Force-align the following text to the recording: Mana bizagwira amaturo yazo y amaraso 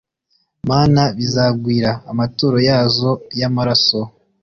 Mana 0.69 1.01
bizagwira 1.17 1.91
amaturo 2.11 2.57
yazo 2.69 3.11
y 3.39 3.43
amaraso 3.49 3.99